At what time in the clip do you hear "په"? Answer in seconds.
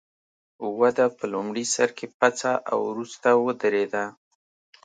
1.17-1.23